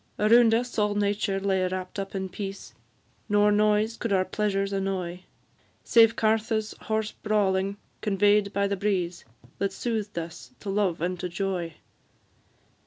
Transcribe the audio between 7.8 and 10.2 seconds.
convey'd by the breeze, That soothed